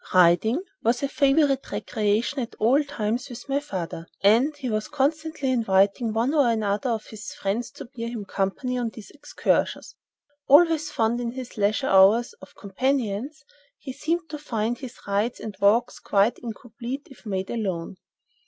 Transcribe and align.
Riding 0.15 0.63
was 0.81 1.03
a 1.03 1.07
favorite 1.07 1.71
recreation 1.71 2.39
at 2.39 2.55
all 2.55 2.83
times 2.83 3.29
with 3.29 3.47
my 3.47 3.59
father, 3.59 4.07
and 4.23 4.57
he 4.57 4.67
was 4.67 4.87
constantly 4.87 5.51
inviting 5.51 6.11
one 6.11 6.33
or 6.33 6.49
another 6.49 6.89
of 6.89 7.05
his 7.05 7.35
friends 7.35 7.69
to 7.73 7.85
bear 7.85 8.07
him 8.07 8.25
company 8.25 8.79
on 8.79 8.89
these 8.89 9.11
excursions. 9.11 9.93
Always 10.47 10.89
fond, 10.89 11.21
in 11.21 11.33
his 11.33 11.55
leisure 11.55 11.85
hours, 11.85 12.33
of 12.41 12.55
companions, 12.55 13.43
he 13.77 13.93
seemed 13.93 14.27
to 14.29 14.39
find 14.39 14.79
his 14.79 14.97
rides 15.05 15.39
and 15.39 15.55
walks 15.61 15.99
quite 15.99 16.39
incomplete 16.39 17.07
if 17.11 17.23
made 17.27 17.51
alone. 17.51 17.97